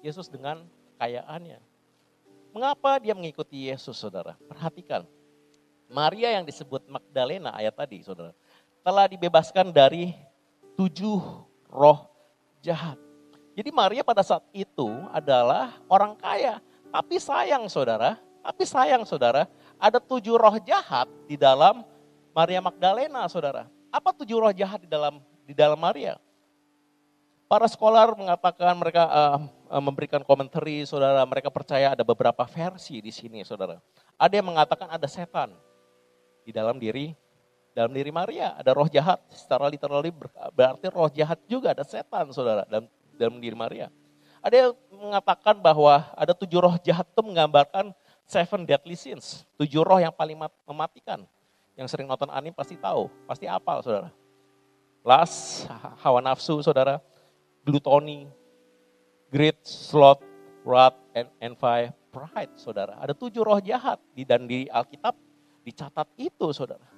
[0.00, 1.60] Yesus dengan kekayaannya.
[2.50, 4.34] Mengapa dia mengikuti Yesus, saudara?
[4.48, 5.04] Perhatikan.
[5.88, 8.32] Maria yang disebut Magdalena ayat tadi, saudara.
[8.80, 10.16] Telah dibebaskan dari
[10.74, 11.20] tujuh
[11.68, 11.98] roh
[12.62, 12.98] jahat.
[13.58, 16.62] Jadi Maria pada saat itu adalah orang kaya.
[16.88, 21.82] Tapi sayang saudara, tapi sayang saudara, ada tujuh roh jahat di dalam
[22.32, 23.66] Maria Magdalena saudara.
[23.90, 26.16] Apa tujuh roh jahat di dalam di dalam Maria?
[27.48, 31.24] Para scholar mengatakan mereka uh, memberikan komentari, saudara.
[31.24, 33.80] Mereka percaya ada beberapa versi di sini, saudara.
[34.20, 35.56] Ada yang mengatakan ada setan
[36.44, 37.16] di dalam diri
[37.78, 38.58] dalam diri Maria.
[38.58, 39.22] Ada roh jahat.
[39.30, 40.10] Secara literally
[40.50, 43.86] berarti roh jahat juga ada setan, saudara, dalam dalam diri Maria.
[44.42, 47.94] Ada yang mengatakan bahwa ada tujuh roh jahat itu menggambarkan
[48.26, 49.46] seven deadly sins.
[49.54, 50.34] Tujuh roh yang paling
[50.66, 51.22] mematikan.
[51.78, 54.10] Yang sering nonton anime pasti tahu, pasti apal, saudara.
[55.06, 55.70] Last,
[56.02, 56.98] hawa nafsu, saudara
[57.68, 58.24] gluttony,
[59.28, 60.24] greed, sloth,
[60.64, 62.96] wrath, and envy, pride, saudara.
[62.96, 65.12] Ada tujuh roh jahat di dan di Alkitab
[65.68, 66.97] dicatat itu, saudara.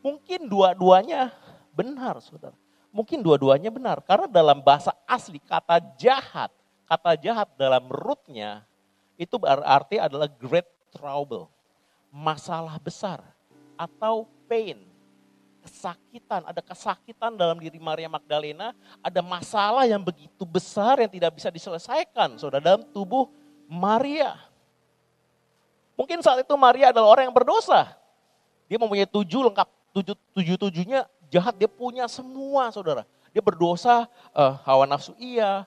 [0.00, 1.32] Mungkin dua-duanya
[1.76, 2.56] benar, saudara.
[2.90, 6.50] Mungkin dua-duanya benar, karena dalam bahasa asli kata jahat,
[6.90, 8.66] kata jahat dalam rootnya
[9.14, 11.46] itu berarti adalah great trouble,
[12.10, 13.22] masalah besar
[13.78, 14.74] atau pain,
[15.62, 21.46] kesakitan, ada kesakitan dalam diri Maria Magdalena, ada masalah yang begitu besar yang tidak bisa
[21.46, 23.30] diselesaikan, saudara, dalam tubuh
[23.70, 24.34] Maria.
[25.94, 27.92] Mungkin saat itu Maria adalah orang yang berdosa.
[28.66, 33.06] Dia mempunyai tujuh lengkap, tujuh, tujuh tujuhnya jahat, dia punya semua saudara.
[33.30, 35.62] Dia berdosa, uh, hawa nafsu iya,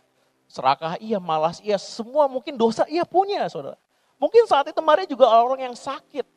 [0.51, 3.79] serakah iya, malas iya, semua mungkin dosa iya punya saudara.
[4.19, 6.27] Mungkin saat itu Maria juga orang yang sakit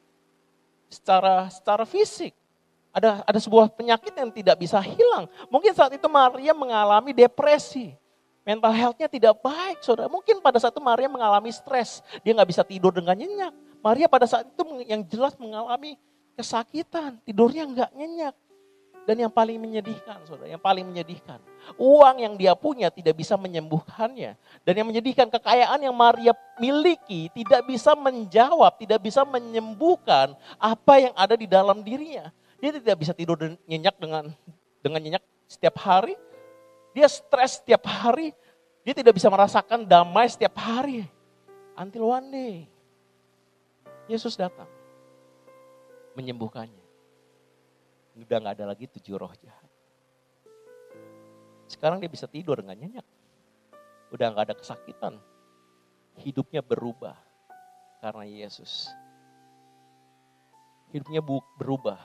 [0.87, 2.35] secara secara fisik
[2.96, 5.29] ada ada sebuah penyakit yang tidak bisa hilang.
[5.53, 7.92] Mungkin saat itu Maria mengalami depresi.
[8.46, 10.07] Mental health-nya tidak baik, saudara.
[10.07, 12.01] Mungkin pada saat itu Maria mengalami stres.
[12.22, 13.53] Dia nggak bisa tidur dengan nyenyak.
[13.85, 15.99] Maria pada saat itu yang jelas mengalami
[16.37, 17.18] kesakitan.
[17.25, 18.37] Tidurnya nggak nyenyak.
[19.07, 21.38] Dan yang paling menyedihkan, saudara, yang paling menyedihkan.
[21.79, 24.35] Uang yang dia punya tidak bisa menyembuhkannya.
[24.66, 31.14] Dan yang menyedihkan, kekayaan yang Maria miliki tidak bisa menjawab, tidak bisa menyembuhkan apa yang
[31.14, 32.35] ada di dalam dirinya.
[32.59, 33.38] Dia tidak bisa tidur
[33.70, 34.35] nyenyak dengan
[34.83, 36.18] dengan nyenyak setiap hari.
[36.90, 38.35] Dia stres setiap hari.
[38.83, 41.07] Dia tidak bisa merasakan damai setiap hari.
[41.79, 42.55] Until one day.
[44.11, 44.75] Yesus datang.
[46.16, 46.87] Menyembuhkannya.
[48.16, 49.70] Udah gak ada lagi tujuh roh jahat.
[51.68, 53.07] Sekarang dia bisa tidur dengan nyenyak.
[54.09, 55.20] Udah gak ada kesakitan.
[56.16, 57.20] Hidupnya berubah
[58.00, 58.88] karena Yesus.
[60.96, 61.20] Hidupnya
[61.61, 62.00] berubah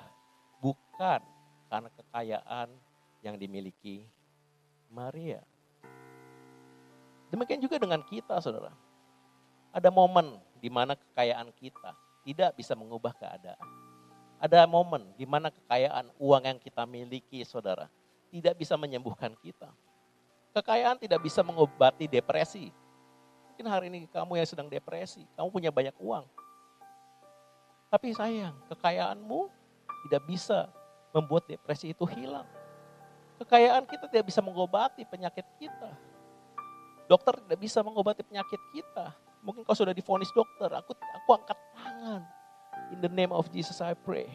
[0.59, 1.23] bukan
[1.71, 2.69] karena kekayaan
[3.23, 4.03] yang dimiliki
[4.91, 5.39] Maria.
[7.31, 8.75] Demikian juga dengan kita, saudara.
[9.71, 11.95] Ada momen di mana kekayaan kita
[12.27, 13.90] tidak bisa mengubah keadaan.
[14.41, 17.85] Ada momen di mana kekayaan uang yang kita miliki, saudara,
[18.33, 19.69] tidak bisa menyembuhkan kita.
[20.57, 22.73] Kekayaan tidak bisa mengobati depresi.
[23.53, 26.25] Mungkin hari ini kamu yang sedang depresi, kamu punya banyak uang.
[27.93, 29.45] Tapi sayang, kekayaanmu
[30.09, 30.73] tidak bisa
[31.13, 32.49] membuat depresi itu hilang.
[33.37, 35.93] Kekayaan kita tidak bisa mengobati penyakit kita.
[37.05, 39.13] Dokter tidak bisa mengobati penyakit kita.
[39.45, 42.40] Mungkin kau sudah difonis dokter, aku aku angkat tangan.
[42.91, 44.27] In the name of Jesus I pray.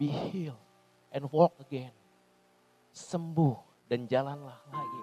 [0.00, 0.60] Be healed
[1.12, 1.92] and walk again.
[2.90, 5.02] Sembuh dan jalanlah lagi.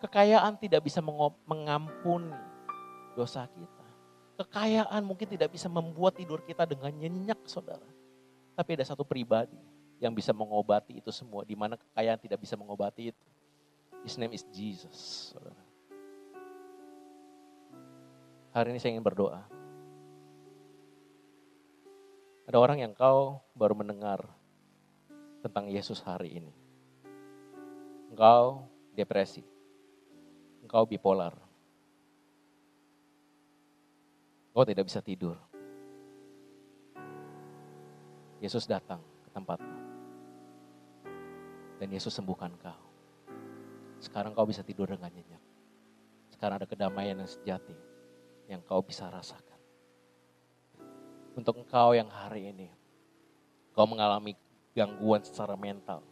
[0.00, 1.02] Kekayaan tidak bisa
[1.44, 2.32] mengampuni
[3.12, 3.86] dosa kita.
[4.40, 8.00] Kekayaan mungkin tidak bisa membuat tidur kita dengan nyenyak saudara
[8.60, 9.56] tapi ada satu pribadi
[9.96, 13.26] yang bisa mengobati itu semua, di mana kekayaan tidak bisa mengobati itu.
[14.04, 15.32] His name is Jesus.
[15.32, 15.64] Saudara.
[18.52, 19.40] Hari ini saya ingin berdoa.
[22.50, 24.26] Ada orang yang kau baru mendengar
[25.38, 26.50] tentang Yesus hari ini.
[28.10, 29.46] Engkau depresi.
[30.58, 31.30] Engkau bipolar.
[34.50, 35.38] Engkau tidak bisa tidur.
[38.42, 39.78] Yesus datang ke tempatmu.
[41.78, 42.82] Dan Yesus sembuhkan kau.
[44.02, 45.44] Sekarang kau bisa tidur dengan nyenyak.
[46.34, 47.78] Sekarang ada kedamaian yang sejati
[48.50, 49.49] yang kau bisa rasakan.
[51.40, 52.68] Untuk engkau yang hari ini,
[53.72, 54.36] kau mengalami
[54.76, 56.04] gangguan secara mental,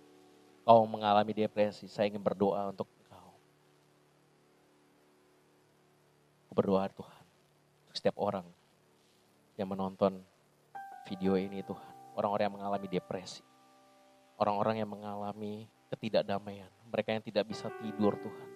[0.65, 3.29] kau mengalami depresi, saya ingin berdoa untuk engkau.
[6.49, 7.25] Aku berdoa Tuhan,
[7.85, 8.49] untuk setiap orang
[9.61, 10.17] yang menonton
[11.05, 11.93] video ini Tuhan.
[12.17, 13.45] Orang-orang yang mengalami depresi,
[14.41, 18.49] orang-orang yang mengalami ketidakdamaian, mereka yang tidak bisa tidur Tuhan,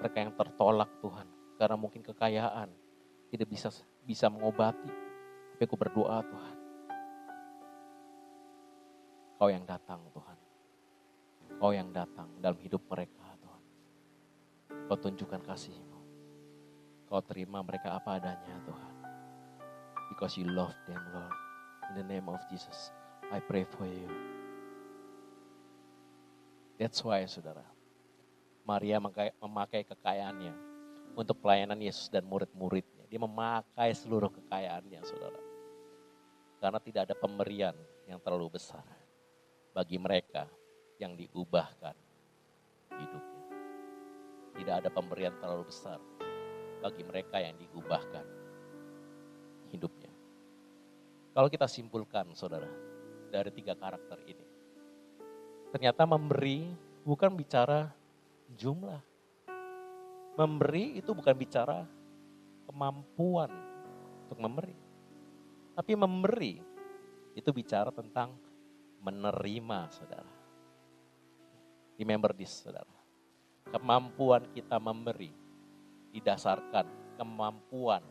[0.00, 1.28] mereka yang tertolak Tuhan,
[1.60, 2.72] karena mungkin kekayaan
[3.28, 3.68] tidak bisa
[4.08, 5.03] bisa mengobati.
[5.54, 6.56] Tapi aku berdoa Tuhan.
[9.38, 10.38] Kau yang datang Tuhan.
[11.62, 13.62] Kau yang datang dalam hidup mereka Tuhan.
[14.90, 16.00] Kau tunjukkan kasih-Mu.
[17.06, 18.94] Kau terima mereka apa adanya Tuhan.
[20.10, 21.34] Because you love them Lord.
[21.90, 22.90] In the name of Jesus,
[23.30, 24.10] I pray for you.
[26.74, 27.62] That's why saudara.
[28.66, 28.98] Maria
[29.38, 30.54] memakai kekayaannya
[31.14, 32.93] untuk pelayanan Yesus dan murid-muridnya.
[33.14, 35.38] Dia memakai seluruh kekayaannya saudara.
[36.58, 37.78] Karena tidak ada pemberian
[38.10, 38.82] yang terlalu besar
[39.70, 40.50] bagi mereka
[40.98, 41.94] yang diubahkan
[42.90, 43.44] hidupnya.
[44.58, 46.02] Tidak ada pemberian terlalu besar
[46.82, 48.26] bagi mereka yang diubahkan
[49.70, 50.10] hidupnya.
[51.38, 52.66] Kalau kita simpulkan saudara,
[53.30, 54.46] dari tiga karakter ini.
[55.70, 56.66] Ternyata memberi
[57.06, 57.94] bukan bicara
[58.58, 58.98] jumlah.
[60.34, 61.86] Memberi itu bukan bicara
[62.66, 63.50] kemampuan
[64.26, 64.76] untuk memberi.
[65.74, 66.54] Tapi memberi
[67.34, 68.34] itu bicara tentang
[69.02, 70.32] menerima, saudara.
[72.00, 72.90] Remember this, saudara.
[73.68, 75.32] Kemampuan kita memberi
[76.14, 78.02] didasarkan kemampuan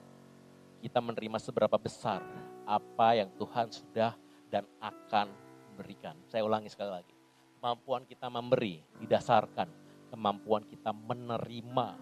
[0.83, 2.19] kita menerima seberapa besar
[2.67, 4.11] apa yang Tuhan sudah
[4.51, 5.31] dan akan
[5.79, 6.19] berikan.
[6.27, 7.15] Saya ulangi sekali lagi.
[7.59, 9.83] Kemampuan kita memberi didasarkan
[10.13, 11.97] kemampuan kita menerima,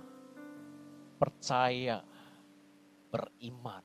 [1.15, 2.03] percaya,
[3.11, 3.83] beriman.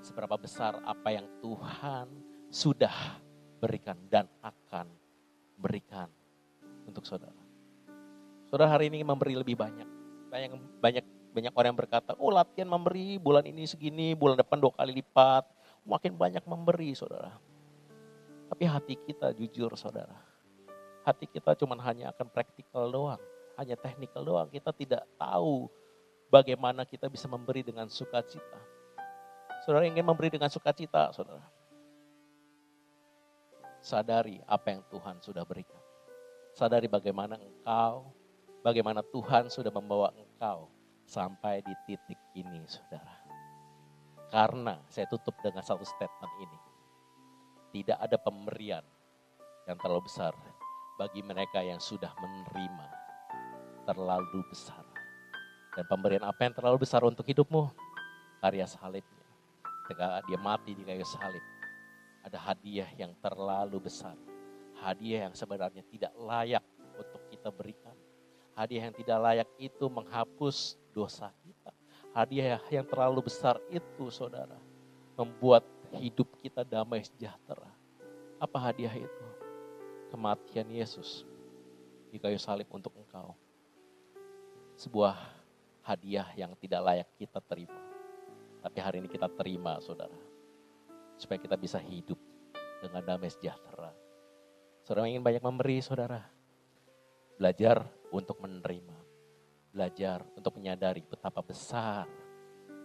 [0.00, 2.06] Seberapa besar apa yang Tuhan
[2.48, 3.18] sudah
[3.58, 4.86] berikan dan akan
[5.58, 6.06] berikan
[6.86, 7.42] untuk saudara.
[8.46, 9.88] Saudara hari ini memberi lebih banyak.
[10.30, 11.04] Banyak banyak
[11.34, 15.42] banyak orang yang berkata, oh latihan memberi bulan ini segini, bulan depan dua kali lipat.
[15.82, 17.34] Makin banyak memberi saudara.
[18.48, 20.14] Tapi hati kita jujur saudara.
[21.04, 23.20] Hati kita cuma hanya akan praktikal doang.
[23.58, 24.48] Hanya teknikal doang.
[24.48, 25.68] Kita tidak tahu
[26.34, 28.58] bagaimana kita bisa memberi dengan sukacita.
[29.62, 31.46] Saudara ingin memberi dengan sukacita, saudara
[33.84, 35.78] sadari apa yang Tuhan sudah berikan.
[36.56, 38.16] Sadari bagaimana engkau,
[38.64, 40.72] bagaimana Tuhan sudah membawa engkau
[41.04, 43.20] sampai di titik ini, saudara.
[44.32, 46.58] Karena saya tutup dengan satu statement ini.
[47.76, 48.86] Tidak ada pemberian
[49.68, 50.32] yang terlalu besar
[50.96, 52.88] bagi mereka yang sudah menerima
[53.84, 54.93] terlalu besar.
[55.74, 57.66] Dan pemberian apa yang terlalu besar untuk hidupmu?
[58.38, 59.26] Karya salibnya.
[59.84, 61.42] Ketika dia mati di kayu salib
[62.24, 64.16] ada hadiah yang terlalu besar.
[64.80, 66.64] Hadiah yang sebenarnya tidak layak
[66.96, 67.92] untuk kita berikan.
[68.56, 71.70] Hadiah yang tidak layak itu menghapus dosa kita.
[72.16, 74.56] Hadiah yang terlalu besar itu saudara.
[75.18, 75.66] Membuat
[76.00, 77.68] hidup kita damai sejahtera.
[78.40, 79.26] Apa hadiah itu?
[80.08, 81.26] Kematian Yesus
[82.08, 83.34] di kayu salib untuk engkau.
[84.78, 85.43] Sebuah
[85.84, 87.80] hadiah yang tidak layak kita terima.
[88.64, 90.16] Tapi hari ini kita terima saudara
[91.20, 92.16] supaya kita bisa hidup
[92.80, 93.92] dengan damai sejahtera.
[94.84, 96.24] Saudara ingin banyak memberi, saudara.
[97.36, 98.96] Belajar untuk menerima.
[99.74, 102.06] Belajar untuk menyadari betapa besar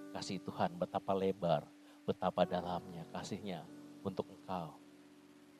[0.10, 1.70] kasih Tuhan, betapa lebar,
[2.08, 3.62] betapa dalamnya kasihnya
[4.02, 4.74] untuk engkau.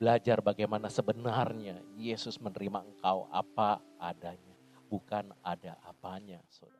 [0.00, 4.56] Belajar bagaimana sebenarnya Yesus menerima engkau apa adanya,
[4.88, 6.79] bukan ada apanya, saudara.